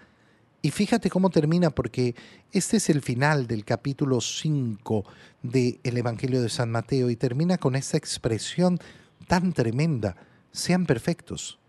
Y 0.60 0.70
fíjate 0.70 1.08
cómo 1.08 1.30
termina, 1.30 1.70
porque 1.70 2.16
este 2.52 2.78
es 2.78 2.90
el 2.90 3.00
final 3.00 3.46
del 3.46 3.64
capítulo 3.64 4.20
5 4.20 5.04
del 5.42 5.96
Evangelio 5.96 6.42
de 6.42 6.48
San 6.48 6.70
Mateo 6.70 7.10
y 7.10 7.16
termina 7.16 7.58
con 7.58 7.76
esta 7.76 7.96
expresión 7.96 8.80
tan 9.28 9.52
tremenda, 9.52 10.16
sean 10.50 10.84
perfectos, 10.84 11.60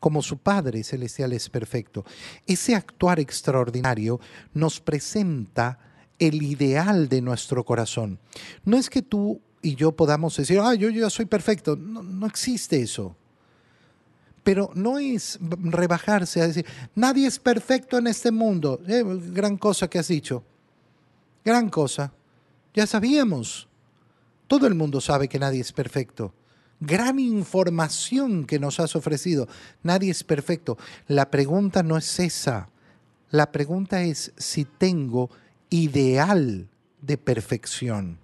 como 0.00 0.22
su 0.22 0.38
Padre 0.38 0.82
Celestial 0.84 1.34
es 1.34 1.50
perfecto. 1.50 2.04
Ese 2.46 2.74
actuar 2.74 3.20
extraordinario 3.20 4.20
nos 4.54 4.80
presenta 4.80 5.78
el 6.18 6.42
ideal 6.42 7.08
de 7.08 7.20
nuestro 7.20 7.64
corazón. 7.64 8.18
No 8.64 8.78
es 8.78 8.88
que 8.88 9.02
tú 9.02 9.40
y 9.60 9.74
yo 9.74 9.92
podamos 9.92 10.36
decir, 10.36 10.60
ah, 10.60 10.74
yo 10.74 10.88
ya 10.90 11.10
soy 11.10 11.26
perfecto. 11.26 11.76
No, 11.76 12.02
no 12.02 12.26
existe 12.26 12.80
eso. 12.80 13.16
Pero 14.44 14.70
no 14.74 14.98
es 14.98 15.38
rebajarse 15.40 16.40
a 16.40 16.46
decir, 16.46 16.66
nadie 16.94 17.26
es 17.26 17.38
perfecto 17.38 17.98
en 17.98 18.06
este 18.06 18.30
mundo. 18.30 18.80
Eh, 18.86 19.02
gran 19.32 19.56
cosa 19.56 19.88
que 19.88 19.98
has 19.98 20.08
dicho. 20.08 20.44
Gran 21.44 21.68
cosa. 21.70 22.12
Ya 22.74 22.86
sabíamos. 22.86 23.66
Todo 24.46 24.68
el 24.68 24.74
mundo 24.74 25.00
sabe 25.00 25.26
que 25.26 25.38
nadie 25.38 25.60
es 25.60 25.72
perfecto 25.72 26.32
gran 26.80 27.18
información 27.18 28.44
que 28.44 28.58
nos 28.58 28.80
has 28.80 28.96
ofrecido. 28.96 29.48
Nadie 29.82 30.10
es 30.10 30.24
perfecto. 30.24 30.78
La 31.08 31.30
pregunta 31.30 31.82
no 31.82 31.96
es 31.96 32.20
esa. 32.20 32.68
La 33.30 33.52
pregunta 33.52 34.02
es 34.02 34.32
si 34.36 34.64
tengo 34.64 35.30
ideal 35.70 36.68
de 37.00 37.18
perfección. 37.18 38.18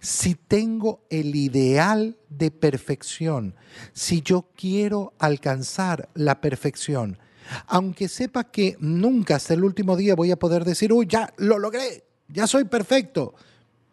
Si 0.00 0.34
tengo 0.34 1.06
el 1.10 1.34
ideal 1.34 2.16
de 2.28 2.50
perfección, 2.50 3.54
si 3.92 4.22
yo 4.22 4.48
quiero 4.56 5.14
alcanzar 5.18 6.08
la 6.14 6.40
perfección, 6.40 7.18
aunque 7.66 8.08
sepa 8.08 8.44
que 8.44 8.76
nunca 8.80 9.36
hasta 9.36 9.54
el 9.54 9.64
último 9.64 9.96
día 9.96 10.14
voy 10.14 10.30
a 10.30 10.38
poder 10.38 10.64
decir, 10.64 10.92
uy, 10.92 11.06
ya 11.08 11.32
lo 11.36 11.58
logré, 11.58 12.04
ya 12.28 12.46
soy 12.46 12.64
perfecto. 12.64 13.34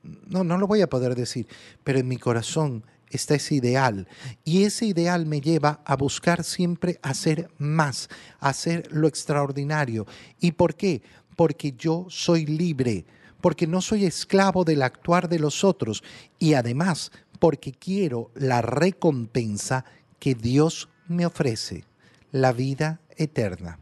No, 0.03 0.43
no 0.43 0.57
lo 0.57 0.67
voy 0.67 0.81
a 0.81 0.89
poder 0.89 1.15
decir, 1.15 1.47
pero 1.83 1.99
en 1.99 2.07
mi 2.07 2.17
corazón 2.17 2.83
está 3.15 3.35
ese 3.35 3.55
ideal. 3.55 4.07
Y 4.43 4.63
ese 4.63 4.85
ideal 4.85 5.25
me 5.25 5.41
lleva 5.41 5.81
a 5.85 5.95
buscar 5.95 6.43
siempre 6.43 6.99
hacer 7.01 7.49
más, 7.57 8.09
hacer 8.39 8.91
lo 8.91 9.07
extraordinario. 9.07 10.05
¿Y 10.39 10.53
por 10.53 10.75
qué? 10.75 11.01
Porque 11.35 11.73
yo 11.73 12.05
soy 12.09 12.45
libre, 12.45 13.05
porque 13.43 13.67
no 13.67 13.81
soy 13.81 14.05
esclavo 14.05 14.63
del 14.63 14.81
actuar 14.81 15.27
de 15.27 15.37
los 15.37 15.65
otros 15.65 16.01
y 16.39 16.53
además 16.53 17.11
porque 17.39 17.73
quiero 17.73 18.31
la 18.35 18.61
recompensa 18.61 19.83
que 20.17 20.33
Dios 20.33 20.87
me 21.09 21.25
ofrece, 21.25 21.83
la 22.31 22.53
vida 22.53 23.01
eterna. 23.17 23.79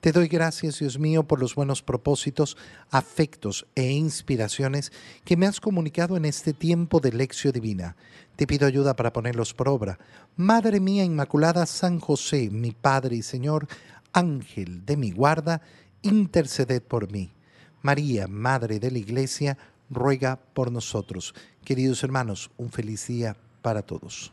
Te 0.00 0.10
doy 0.10 0.26
gracias, 0.26 0.80
Dios 0.80 0.98
mío, 0.98 1.22
por 1.22 1.38
los 1.38 1.54
buenos 1.54 1.82
propósitos, 1.82 2.56
afectos 2.90 3.64
e 3.76 3.92
inspiraciones 3.92 4.90
que 5.24 5.36
me 5.36 5.46
has 5.46 5.60
comunicado 5.60 6.16
en 6.16 6.24
este 6.24 6.52
tiempo 6.52 6.98
de 6.98 7.12
lección 7.12 7.52
divina. 7.52 7.94
Te 8.34 8.48
pido 8.48 8.66
ayuda 8.66 8.96
para 8.96 9.12
ponerlos 9.12 9.54
por 9.54 9.68
obra. 9.68 10.00
Madre 10.34 10.80
mía 10.80 11.04
Inmaculada, 11.04 11.64
San 11.66 12.00
José, 12.00 12.50
mi 12.50 12.72
Padre 12.72 13.14
y 13.14 13.22
Señor, 13.22 13.68
Ángel 14.12 14.84
de 14.84 14.96
mi 14.96 15.12
guarda, 15.12 15.62
interceded 16.02 16.82
por 16.82 17.12
mí. 17.12 17.30
María, 17.82 18.26
Madre 18.26 18.78
de 18.78 18.90
la 18.90 18.98
Iglesia, 18.98 19.56
ruega 19.90 20.38
por 20.54 20.70
nosotros. 20.70 21.34
Queridos 21.64 22.02
hermanos, 22.04 22.50
un 22.56 22.70
feliz 22.70 23.06
día 23.06 23.36
para 23.62 23.82
todos. 23.82 24.32